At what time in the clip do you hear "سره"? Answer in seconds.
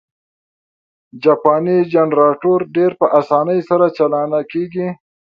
3.69-3.85